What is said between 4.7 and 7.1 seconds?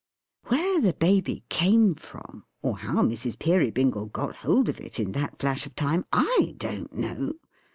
it in that flash of time, I don't